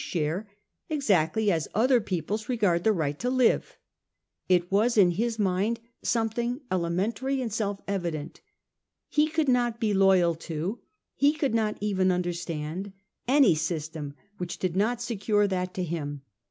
share, 0.03 0.47
exactly 0.89 1.51
as 1.51 1.67
other 1.75 2.01
peoples 2.01 2.49
regard 2.49 2.83
the 2.83 2.91
right 2.91 3.19
to 3.19 3.29
live. 3.29 3.77
It 4.49 4.71
was 4.71 4.97
in 4.97 5.11
his 5.11 5.37
min 5.37 5.75
d 5.75 5.81
something 6.01 6.59
elementary 6.71 7.39
and 7.39 7.53
self 7.53 7.79
evident. 7.87 8.41
He 9.09 9.27
could 9.27 9.47
not 9.47 9.79
be 9.79 9.93
loyal 9.93 10.33
to, 10.33 10.79
he 11.13 11.33
could 11.33 11.53
not 11.53 11.77
even 11.81 12.11
understand, 12.11 12.93
any 13.27 13.53
system 13.53 14.15
which 14.39 14.57
did 14.57 14.75
not 14.75 15.03
secure 15.03 15.45
that 15.45 15.71
to 15.75 15.83
him. 15.83 16.23